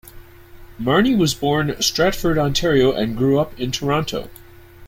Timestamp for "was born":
1.15-1.79